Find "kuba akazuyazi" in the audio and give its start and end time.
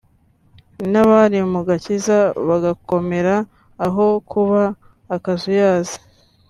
4.31-5.97